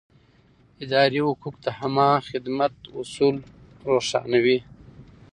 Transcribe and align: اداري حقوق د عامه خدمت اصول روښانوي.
اداري 0.83 1.19
حقوق 1.27 1.55
د 1.63 1.65
عامه 1.77 2.09
خدمت 2.29 2.73
اصول 2.99 3.35
روښانوي. 3.89 4.59